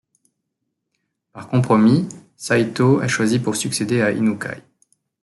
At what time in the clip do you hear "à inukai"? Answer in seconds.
4.01-4.63